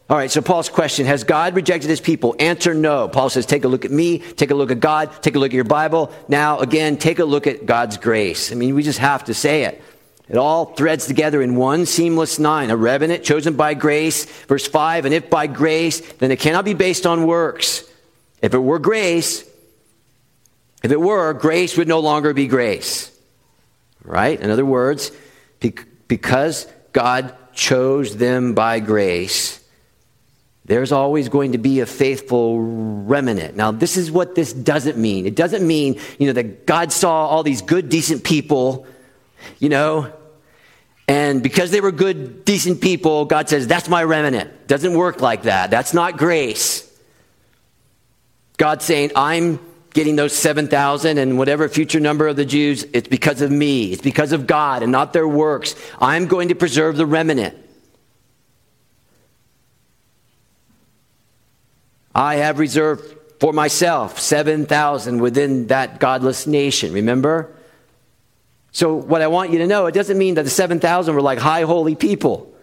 [0.07, 2.35] All right, so Paul's question Has God rejected his people?
[2.37, 3.07] Answer no.
[3.07, 5.51] Paul says, Take a look at me, take a look at God, take a look
[5.51, 6.11] at your Bible.
[6.27, 8.51] Now, again, take a look at God's grace.
[8.51, 9.81] I mean, we just have to say it.
[10.27, 12.69] It all threads together in one seamless nine.
[12.69, 14.25] A remnant chosen by grace.
[14.25, 17.83] Verse 5 And if by grace, then it cannot be based on works.
[18.41, 19.43] If it were grace,
[20.85, 23.11] if it were, grace would no longer be grace.
[24.03, 24.39] Right?
[24.39, 25.11] In other words,
[26.07, 29.63] because God chose them by grace,
[30.63, 33.55] there's always going to be a faithful remnant.
[33.55, 35.25] Now, this is what this doesn't mean.
[35.25, 38.85] It doesn't mean, you know, that God saw all these good, decent people,
[39.57, 40.13] you know,
[41.07, 44.67] and because they were good, decent people, God says, that's my remnant.
[44.67, 45.71] Doesn't work like that.
[45.71, 46.87] That's not grace.
[48.57, 49.59] God's saying, I'm
[49.95, 53.93] getting those 7,000 and whatever future number of the Jews, it's because of me.
[53.93, 55.73] It's because of God and not their works.
[55.99, 57.57] I'm going to preserve the remnant.
[62.13, 66.93] I have reserved for myself 7,000 within that godless nation.
[66.93, 67.55] Remember?
[68.71, 71.39] So, what I want you to know, it doesn't mean that the 7,000 were like
[71.39, 72.53] high holy people.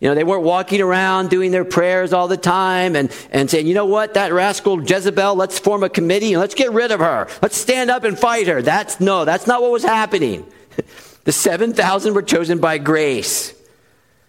[0.00, 3.66] You know, they weren't walking around doing their prayers all the time and, and saying,
[3.66, 7.00] you know what, that rascal Jezebel, let's form a committee and let's get rid of
[7.00, 7.26] her.
[7.42, 8.62] Let's stand up and fight her.
[8.62, 10.46] That's no, that's not what was happening.
[11.24, 13.54] the 7,000 were chosen by grace.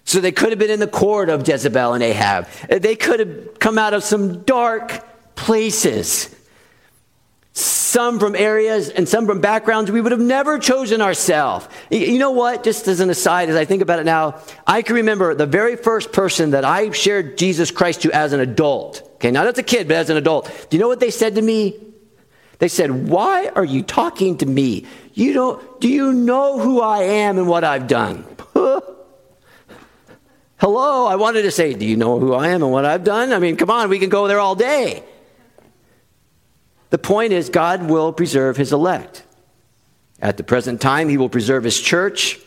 [0.06, 2.48] So they could have been in the court of Jezebel and Ahab.
[2.68, 6.36] They could have come out of some dark places.
[7.90, 11.68] Some from areas and some from backgrounds we would have never chosen ourselves.
[11.90, 12.64] You know what?
[12.64, 15.76] Just as an aside, as I think about it now, I can remember the very
[15.76, 19.02] first person that I shared Jesus Christ to as an adult.
[19.16, 20.68] Okay, not as a kid, but as an adult.
[20.70, 21.80] Do you know what they said to me?
[22.60, 24.86] They said, Why are you talking to me?
[25.16, 28.24] You don't, do you know who I am and what I've done?
[30.58, 33.34] Hello, I wanted to say, Do you know who I am and what I've done?
[33.34, 35.04] I mean, come on, we can go there all day.
[36.90, 39.24] The point is, God will preserve his elect.
[40.22, 42.40] At the present time, he will preserve his church,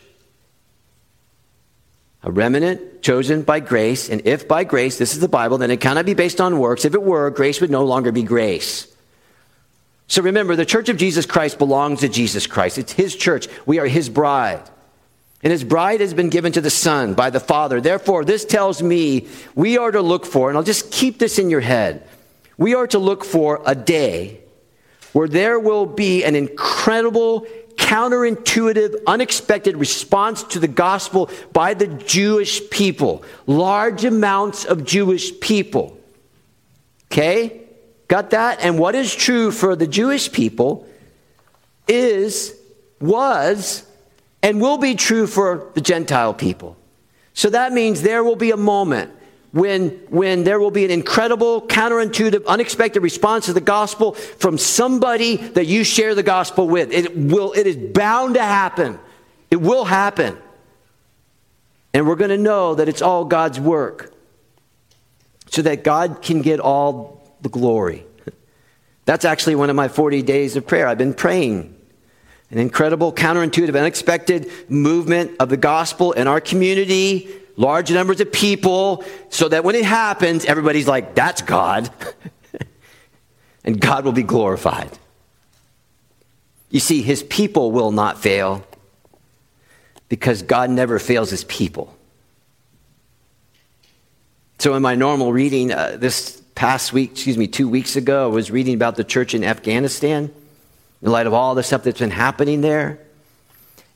[2.21, 4.09] a remnant chosen by grace.
[4.09, 6.85] And if by grace, this is the Bible, then it cannot be based on works.
[6.85, 8.87] If it were, grace would no longer be grace.
[10.07, 12.77] So remember, the church of Jesus Christ belongs to Jesus Christ.
[12.77, 13.47] It's his church.
[13.65, 14.61] We are his bride.
[15.41, 17.81] And his bride has been given to the Son by the Father.
[17.81, 21.49] Therefore, this tells me we are to look for, and I'll just keep this in
[21.49, 22.07] your head,
[22.57, 24.39] we are to look for a day
[25.13, 32.69] where there will be an incredible, counterintuitive, unexpected response to the gospel by the Jewish
[32.69, 33.23] people.
[33.45, 35.97] Large amounts of Jewish people.
[37.11, 37.61] Okay?
[38.07, 38.59] Got that?
[38.61, 40.87] And what is true for the Jewish people
[41.87, 42.55] is,
[42.99, 43.85] was,
[44.41, 46.75] and will be true for the Gentile people.
[47.33, 49.11] So that means there will be a moment
[49.53, 55.35] when, when there will be an incredible, counterintuitive, unexpected response to the gospel from somebody
[55.37, 56.91] that you share the gospel with.
[56.91, 58.99] It will, it is bound to happen.
[59.51, 60.39] It will happen.
[61.93, 64.11] And we're going to know that it's all God's work
[65.51, 68.07] so that God can get all the glory.
[69.05, 70.87] That's actually one of my 40 days of prayer.
[70.87, 71.79] I've been praying
[72.49, 79.03] an incredible, counterintuitive, unexpected movement of the gospel in our community, large numbers of people,
[79.29, 81.89] so that when it happens, everybody's like, that's God.
[83.63, 84.91] and God will be glorified.
[86.69, 88.65] You see, his people will not fail
[90.09, 91.95] because God never fails his people.
[94.59, 98.27] So, in my normal reading uh, this past week, excuse me, two weeks ago, I
[98.33, 100.31] was reading about the church in Afghanistan
[101.01, 102.99] in light of all the stuff that's been happening there.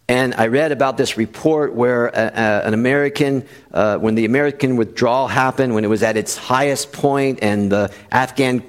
[0.09, 4.77] And I read about this report where a, a, an American, uh, when the American
[4.77, 8.63] withdrawal happened, when it was at its highest point and the Afghan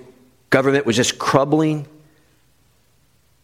[0.51, 1.87] government was just crumbling,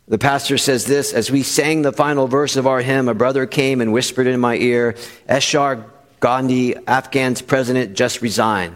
[0.08, 3.46] the pastor says this As we sang the final verse of our hymn, a brother
[3.46, 4.96] came and whispered in my ear,
[5.28, 5.78] Ashraf
[6.20, 8.74] Ghani, Afghan's president, just resigned.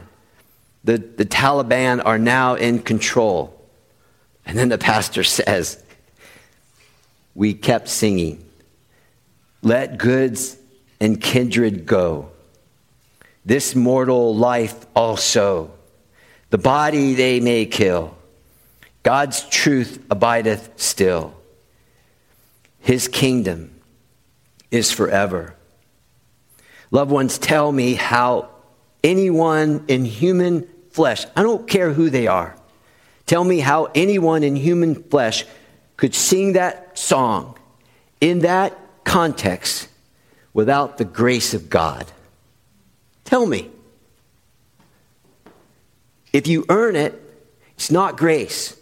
[0.85, 3.55] The, the Taliban are now in control.
[4.47, 5.83] And then the pastor says,
[7.35, 8.48] We kept singing,
[9.63, 10.57] Let goods
[11.01, 12.31] and kindred go.
[13.45, 15.71] This mortal life also,
[16.51, 18.15] the body they may kill
[19.03, 21.35] God's truth abideth still.
[22.81, 23.71] His kingdom
[24.71, 25.55] is forever.
[26.91, 28.51] Loved ones, tell me how
[29.03, 32.57] anyone in human flesh, I don't care who they are,
[33.27, 35.45] tell me how anyone in human flesh
[35.97, 37.57] could sing that song
[38.21, 38.77] in that
[39.09, 39.89] context
[40.53, 42.07] without the grace of God.
[43.25, 43.71] Tell me.
[46.33, 47.15] If you earn it,
[47.75, 48.79] it's not grace.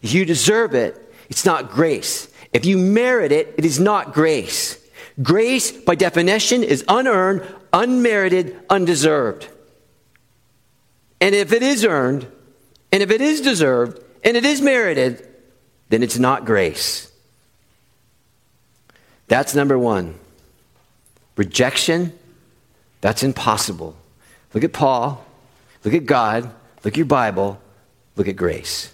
[0.00, 2.28] If you deserve it, it's not grace.
[2.52, 4.78] If you merit it, it is not grace.
[5.22, 9.48] Grace, by definition, is unearned, unmerited, undeserved.
[11.20, 12.26] And if it is earned,
[12.92, 15.26] and if it is deserved, and it is merited,
[15.88, 17.10] then it's not grace.
[19.28, 20.18] That's number one.
[21.36, 22.12] Rejection,
[23.00, 23.96] that's impossible.
[24.52, 25.24] Look at Paul,
[25.82, 26.44] look at God,
[26.84, 27.60] look at your Bible,
[28.16, 28.92] look at grace.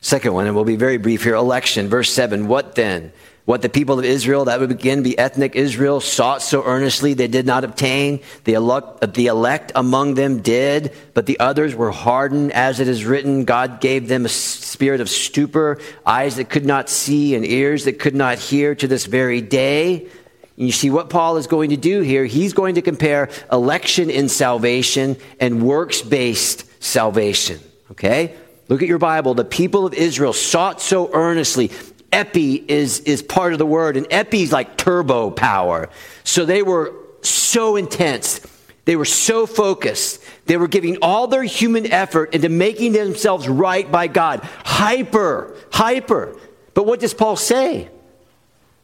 [0.00, 1.88] Second one, and we'll be very brief here election.
[1.88, 3.12] Verse 7 What then?
[3.46, 7.28] What the people of Israel, that would begin be ethnic Israel, sought so earnestly they
[7.28, 8.20] did not obtain.
[8.42, 12.52] The elect, the elect among them did, but the others were hardened.
[12.52, 16.88] As it is written, God gave them a spirit of stupor, eyes that could not
[16.88, 20.08] see, and ears that could not hear to this very day.
[20.56, 22.24] You see what Paul is going to do here.
[22.24, 27.60] He's going to compare election in salvation and works based salvation.
[27.92, 28.34] Okay?
[28.68, 29.34] Look at your Bible.
[29.34, 31.70] The people of Israel sought so earnestly.
[32.16, 35.90] Epi is, is part of the word, and epi is like turbo power.
[36.24, 38.40] So they were so intense.
[38.86, 40.22] They were so focused.
[40.46, 44.40] They were giving all their human effort into making themselves right by God.
[44.64, 46.38] Hyper, hyper.
[46.72, 47.90] But what does Paul say?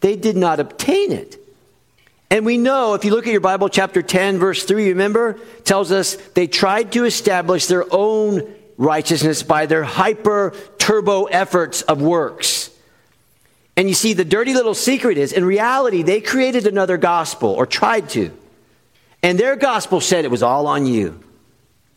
[0.00, 1.38] They did not obtain it.
[2.30, 5.90] And we know, if you look at your Bible, chapter 10, verse 3, remember, tells
[5.90, 12.68] us they tried to establish their own righteousness by their hyper turbo efforts of works.
[13.76, 17.66] And you see, the dirty little secret is in reality, they created another gospel or
[17.66, 18.30] tried to.
[19.22, 21.22] And their gospel said it was all on you.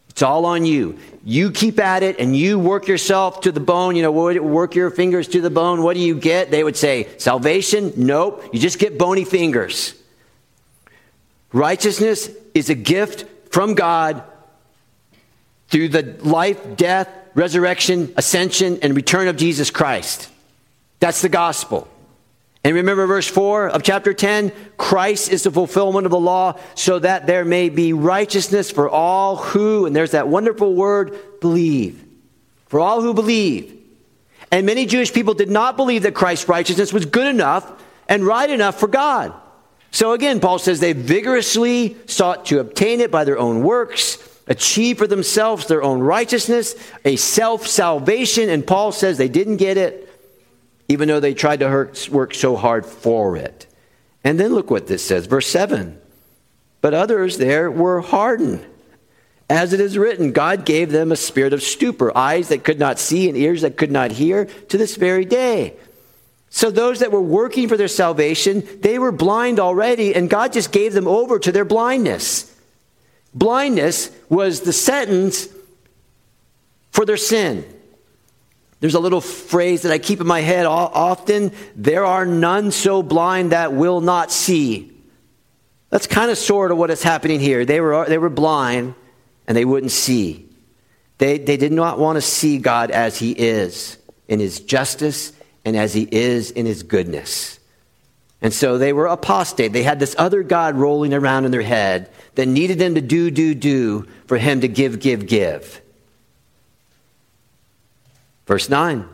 [0.10, 0.98] It's all on you.
[1.26, 3.98] You keep at it and you work yourself to the bone.
[3.98, 5.84] You know, work your fingers to the bone.
[5.84, 6.52] What do you get?
[6.52, 7.92] They would say, salvation?
[7.98, 8.48] Nope.
[8.54, 9.94] You just get bony fingers.
[11.52, 14.24] Righteousness is a gift from God
[15.68, 20.30] through the life, death, resurrection, ascension, and return of Jesus Christ.
[20.99, 21.88] That's the gospel.
[22.63, 26.98] And remember verse 4 of chapter 10 Christ is the fulfillment of the law so
[27.00, 32.04] that there may be righteousness for all who, and there's that wonderful word, believe.
[32.65, 33.71] For all who believe.
[34.52, 37.71] And many Jewish people did not believe that Christ's righteousness was good enough
[38.08, 39.33] and right enough for God.
[39.91, 44.17] So again, Paul says they vigorously sought to obtain it by their own works
[44.48, 48.50] achieve for themselves their own righteousness, a self salvation.
[48.50, 50.04] And Paul says they didn't get it,
[50.88, 53.67] even though they tried to work so hard for it.
[54.23, 56.00] And then look what this says, verse 7.
[56.81, 58.65] But others there were hardened.
[59.50, 62.98] As it is written, God gave them a spirit of stupor, eyes that could not
[63.00, 65.75] see and ears that could not hear to this very day.
[66.50, 70.71] So those that were working for their salvation, they were blind already, and God just
[70.71, 72.52] gave them over to their blindness.
[73.33, 75.50] Blindness was the sentence
[76.92, 77.65] for their sin.
[78.80, 83.02] There's a little phrase that I keep in my head often there are none so
[83.02, 84.92] blind that will not see.
[85.90, 87.65] That's kind of sort of what is happening here.
[87.65, 88.96] They were, they were blind
[89.48, 90.50] and they wouldn't see.
[91.17, 93.98] They, they did not want to see God as He is
[94.28, 95.32] in His justice
[95.63, 97.60] and as He is in His goodness.
[98.42, 99.71] And so they were apostate.
[99.71, 103.32] They had this other God rolling around in their head that needed them to do,
[103.32, 105.82] do, do for Him to give, give, give.
[108.46, 109.08] Verse 9.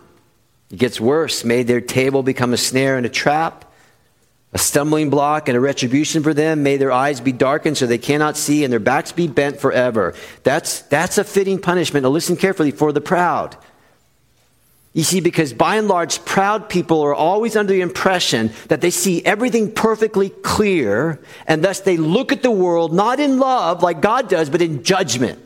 [0.72, 1.44] It gets worse.
[1.44, 3.66] Made their table become a snare and a trap
[4.54, 6.64] a stumbling block and a retribution for them.
[6.64, 10.14] May their eyes be darkened so they cannot see and their backs be bent forever.
[10.44, 12.04] That's, that's a fitting punishment.
[12.04, 13.56] Now listen carefully for the proud.
[14.94, 18.90] You see, because by and large, proud people are always under the impression that they
[18.90, 24.02] see everything perfectly clear, and thus they look at the world not in love like
[24.02, 25.40] God does, but in judgment.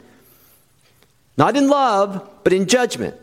[1.38, 3.16] Not in love, but in judgment.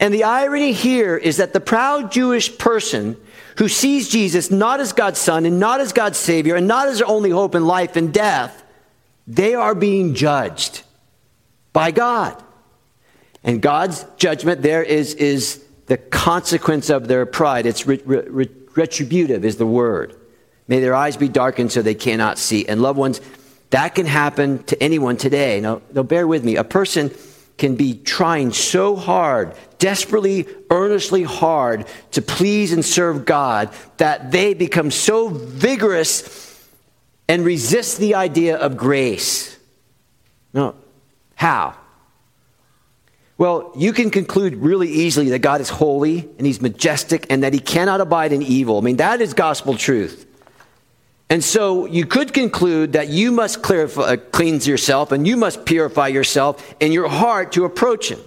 [0.00, 3.16] And the irony here is that the proud Jewish person
[3.58, 6.98] who sees Jesus not as God's Son and not as God's Savior and not as
[6.98, 8.62] their only hope in life and death,
[9.26, 10.82] they are being judged
[11.72, 12.40] by God.
[13.42, 17.66] And God's judgment there is, is the consequence of their pride.
[17.66, 20.14] It's re- re- retributive, is the word.
[20.68, 22.68] May their eyes be darkened so they cannot see.
[22.68, 23.20] And loved ones,
[23.70, 25.60] that can happen to anyone today.
[25.60, 26.56] Now, now bear with me.
[26.56, 27.10] A person
[27.56, 34.54] can be trying so hard, desperately, earnestly hard to please and serve God that they
[34.54, 36.68] become so vigorous
[37.28, 39.58] and resist the idea of grace.
[40.52, 40.74] No.
[41.34, 41.76] How?
[43.36, 47.52] Well, you can conclude really easily that God is holy and he's majestic and that
[47.52, 48.78] he cannot abide in evil.
[48.78, 50.26] I mean, that is gospel truth.
[51.30, 56.08] And so you could conclude that you must clarify, cleanse yourself and you must purify
[56.08, 58.18] yourself in your heart to approach Him.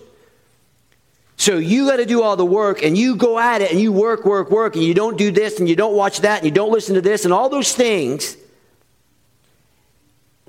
[1.41, 3.91] So you got to do all the work and you go at it and you
[3.91, 6.51] work, work, work, and you don't do this and you don't watch that and you
[6.51, 8.37] don't listen to this and all those things.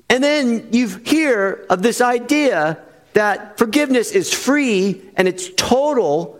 [0.07, 2.77] And then you hear of this idea
[3.13, 6.39] that forgiveness is free and it's total.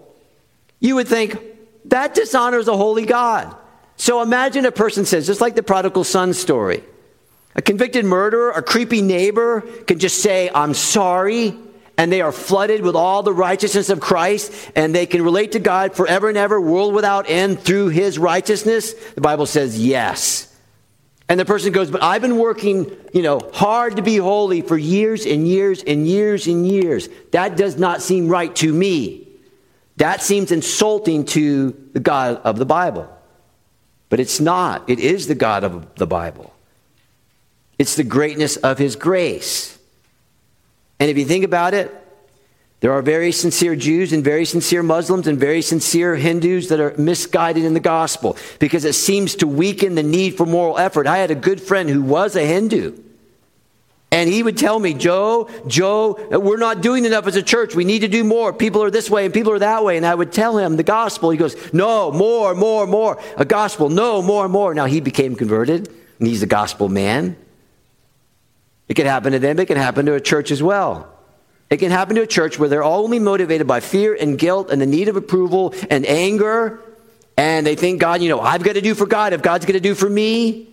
[0.79, 1.35] You would think
[1.85, 3.55] that dishonors a holy God.
[3.95, 6.83] So imagine a person says, just like the prodigal son story,
[7.55, 11.57] a convicted murderer, a creepy neighbor can just say, I'm sorry,
[11.97, 15.59] and they are flooded with all the righteousness of Christ, and they can relate to
[15.59, 18.93] God forever and ever, world without end, through his righteousness?
[18.93, 20.49] The Bible says yes.
[21.29, 24.77] And the person goes, But I've been working, you know, hard to be holy for
[24.77, 27.09] years and years and years and years.
[27.31, 29.27] That does not seem right to me.
[29.97, 33.09] That seems insulting to the God of the Bible.
[34.09, 34.89] But it's not.
[34.89, 36.53] It is the God of the Bible.
[37.79, 39.72] It's the greatness of His grace.
[41.03, 41.93] And if you think about it,
[42.79, 46.93] there are very sincere Jews and very sincere Muslims and very sincere Hindus that are
[46.97, 51.05] misguided in the gospel because it seems to weaken the need for moral effort.
[51.05, 52.97] I had a good friend who was a Hindu.
[54.13, 57.75] And he would tell me, Joe, Joe, we're not doing enough as a church.
[57.75, 58.53] We need to do more.
[58.53, 59.97] People are this way and people are that way.
[59.97, 61.31] And I would tell him the gospel.
[61.31, 63.21] He goes, no, more, more, more.
[63.35, 64.73] A gospel, no, more, more.
[64.73, 65.89] Now he became converted
[66.19, 67.35] and he's a gospel man.
[68.93, 69.57] It can happen to them.
[69.57, 71.11] It can happen to a church as well.
[71.71, 74.79] It can happen to a church where they're only motivated by fear and guilt and
[74.79, 76.79] the need of approval and anger.
[77.35, 79.73] And they think, God, you know, I've got to do for God if God's going
[79.73, 80.67] to do for me.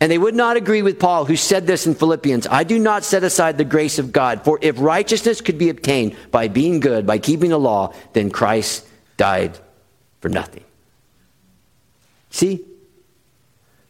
[0.00, 3.04] And they would not agree with Paul, who said this in Philippians I do not
[3.04, 7.06] set aside the grace of God, for if righteousness could be obtained by being good,
[7.06, 9.58] by keeping the law, then Christ died
[10.22, 10.64] for nothing.
[12.30, 12.64] See?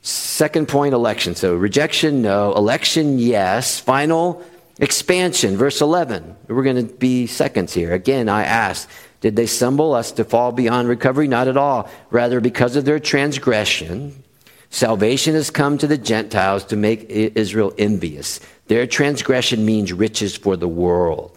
[0.03, 1.35] Second point election.
[1.35, 2.55] So rejection, no.
[2.55, 3.79] Election, yes.
[3.79, 4.43] Final
[4.79, 6.37] expansion, verse 11.
[6.49, 7.93] We're going to be seconds here.
[7.93, 8.89] Again, I ask,
[9.21, 11.29] did they stumble us to fall beyond recovery?
[11.29, 11.91] Not at all.
[12.11, 14.23] Rather, because of their transgression,
[14.71, 18.39] Salvation has come to the Gentiles to make Israel envious.
[18.69, 21.37] Their transgression means riches for the world.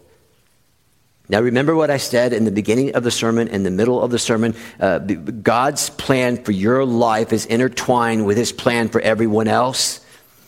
[1.29, 4.11] Now, remember what I said in the beginning of the sermon, in the middle of
[4.11, 4.55] the sermon?
[4.79, 10.01] Uh, God's plan for your life is intertwined with his plan for everyone else.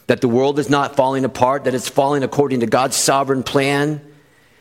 [0.07, 4.01] That the world is not falling apart, that it's falling according to God's sovereign plan.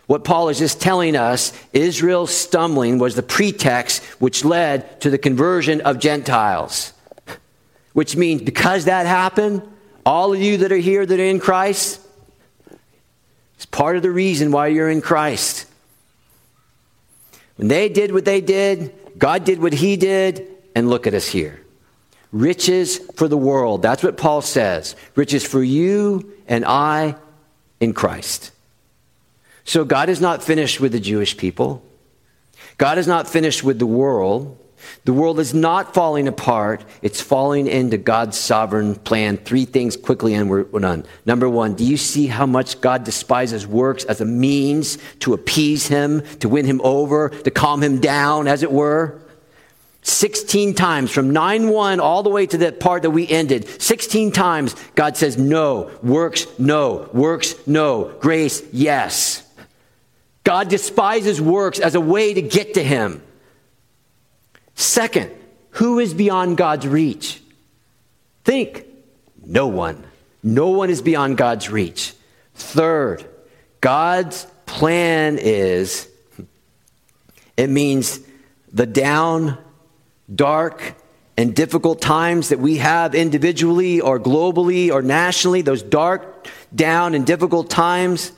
[0.07, 5.19] What Paul is just telling us, Israel's stumbling was the pretext which led to the
[5.19, 6.93] conversion of Gentiles.
[7.93, 9.63] Which means because that happened,
[10.07, 12.01] all of you that are here that are in Christ,
[13.57, 15.67] it's part of the reason why you're in Christ.
[17.57, 21.27] When they did what they did, God did what He did, and look at us
[21.27, 21.61] here.
[22.33, 23.83] Riches for the world.
[23.83, 24.97] That's what Paul says.
[25.15, 27.15] Riches for you and I
[27.79, 28.51] in Christ.
[29.65, 31.83] So God is not finished with the Jewish people.
[32.77, 34.59] God is not finished with the world.
[35.05, 39.37] The world is not falling apart, it's falling into God's sovereign plan.
[39.37, 41.05] Three things quickly, and we're, done.
[41.27, 45.89] Number one, do you see how much God despises works as a means to appease
[45.89, 49.21] him, to win him over, to calm him down, as it were?
[50.05, 53.81] 16 times from 9 1 all the way to that part that we ended.
[53.81, 59.43] 16 times God says no, works no, works no, grace yes.
[60.45, 63.23] God despises works as a way to get to him.
[64.75, 65.31] Second,
[65.71, 67.43] who is beyond God's reach?
[68.45, 68.87] Think,
[69.45, 70.05] no one.
[70.43, 72.15] No one is beyond God's reach.
[72.55, 73.25] Third,
[73.81, 76.09] God's plan is
[77.57, 78.21] it means
[78.73, 79.59] the down,
[80.33, 80.95] dark,
[81.37, 87.27] and difficult times that we have individually or globally or nationally, those dark, down, and
[87.27, 88.33] difficult times,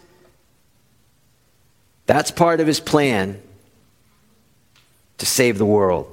[2.06, 3.40] that's part of his plan
[5.18, 6.12] to save the world.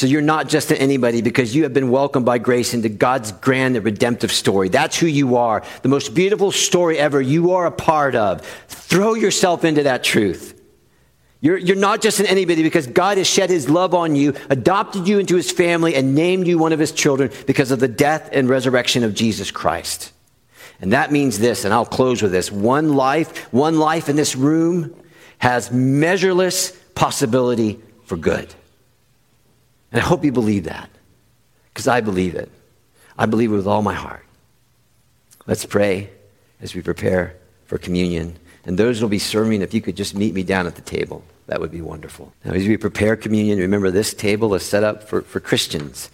[0.00, 3.32] So you're not just an anybody because you have been welcomed by grace into God's
[3.32, 4.70] grand and redemptive story.
[4.70, 5.62] That's who you are.
[5.82, 8.40] The most beautiful story ever you are a part of.
[8.68, 10.58] Throw yourself into that truth.
[11.42, 15.06] You're, you're not just an anybody because God has shed his love on you, adopted
[15.06, 18.30] you into his family, and named you one of his children because of the death
[18.32, 20.14] and resurrection of Jesus Christ.
[20.80, 22.50] And that means this, and I'll close with this.
[22.50, 24.98] One life, one life in this room
[25.40, 28.54] has measureless possibility for good.
[29.92, 30.88] And I hope you believe that
[31.72, 32.50] because I believe it.
[33.18, 34.24] I believe it with all my heart.
[35.46, 36.10] Let's pray
[36.60, 37.36] as we prepare
[37.66, 38.36] for communion.
[38.64, 40.82] And those who will be serving, if you could just meet me down at the
[40.82, 42.32] table, that would be wonderful.
[42.44, 46.10] Now, as we prepare communion, remember this table is set up for, for Christians,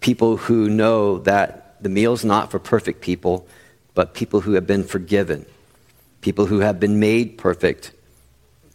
[0.00, 3.46] people who know that the meal's not for perfect people,
[3.94, 5.46] but people who have been forgiven,
[6.20, 7.92] people who have been made perfect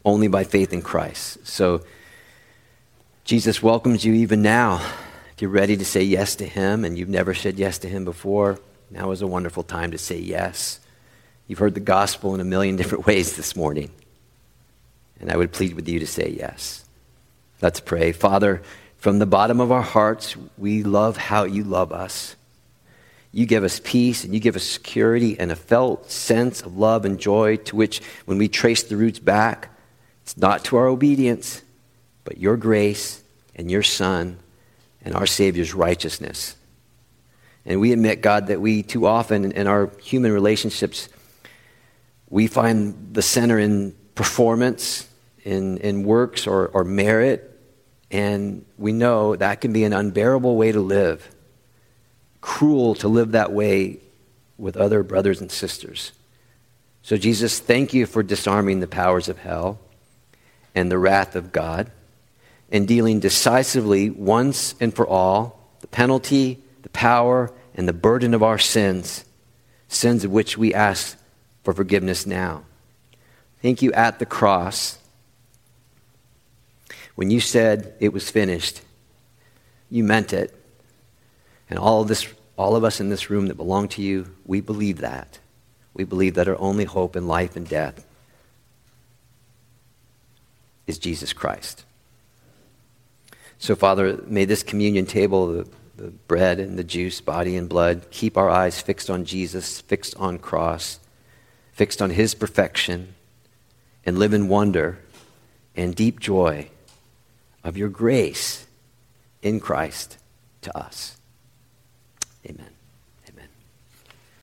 [0.05, 1.45] only by faith in Christ.
[1.45, 1.83] So,
[3.23, 4.83] Jesus welcomes you even now.
[5.33, 8.03] If you're ready to say yes to Him and you've never said yes to Him
[8.03, 8.59] before,
[8.89, 10.79] now is a wonderful time to say yes.
[11.47, 13.91] You've heard the gospel in a million different ways this morning.
[15.19, 16.83] And I would plead with you to say yes.
[17.61, 18.11] Let's pray.
[18.11, 18.63] Father,
[18.97, 22.35] from the bottom of our hearts, we love how you love us.
[23.31, 27.05] You give us peace and you give us security and a felt sense of love
[27.05, 29.69] and joy to which, when we trace the roots back,
[30.23, 31.61] it's not to our obedience,
[32.23, 33.23] but your grace
[33.55, 34.37] and your Son
[35.03, 36.55] and our Savior's righteousness.
[37.65, 41.09] And we admit, God, that we too often in our human relationships,
[42.29, 45.07] we find the center in performance,
[45.43, 47.47] in, in works or, or merit,
[48.09, 51.29] and we know that can be an unbearable way to live,
[52.41, 53.99] cruel to live that way
[54.57, 56.11] with other brothers and sisters.
[57.03, 59.79] So, Jesus, thank you for disarming the powers of hell
[60.75, 61.91] and the wrath of God
[62.71, 68.43] and dealing decisively once and for all the penalty, the power, and the burden of
[68.43, 69.25] our sins,
[69.87, 71.17] sins of which we ask
[71.63, 72.63] for forgiveness now.
[73.61, 74.97] Thank you at the cross.
[77.15, 78.81] When you said it was finished,
[79.89, 80.55] you meant it.
[81.69, 84.61] And all of, this, all of us in this room that belong to you, we
[84.61, 85.39] believe that.
[85.93, 88.05] We believe that our only hope in life and death
[90.87, 91.85] is Jesus Christ.
[93.61, 98.07] So, Father, may this communion table, the, the bread and the juice, body and blood,
[98.09, 100.99] keep our eyes fixed on Jesus, fixed on cross,
[101.71, 103.13] fixed on his perfection,
[104.03, 104.97] and live in wonder
[105.75, 106.69] and deep joy
[107.63, 108.65] of your grace
[109.43, 110.17] in Christ
[110.63, 111.17] to us.
[112.43, 112.70] Amen.